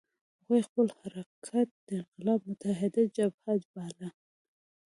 هغوی 0.39 0.61
خپل 0.67 0.87
حرکت 0.99 1.69
د 1.87 1.89
انقلاب 2.01 2.39
متحده 2.49 3.03
جبهه 3.15 3.53
باله. 3.73 4.07